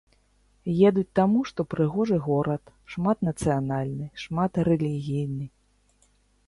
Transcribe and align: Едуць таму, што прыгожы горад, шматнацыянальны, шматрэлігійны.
Едуць 0.89 1.11
таму, 1.19 1.39
што 1.49 1.65
прыгожы 1.73 2.17
горад, 2.27 2.63
шматнацыянальны, 2.95 4.07
шматрэлігійны. 4.25 5.45